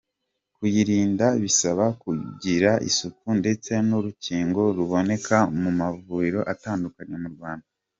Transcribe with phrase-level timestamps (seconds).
[0.55, 7.67] Kuyirinda bisaba kugira isuku ndetse n’urukingo ruboneka mu mavuriro atandukanye mu Rwanda.